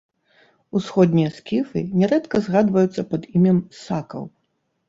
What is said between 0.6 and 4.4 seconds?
Усходнія скіфы нярэдка згадваюцца пад імем сакаў.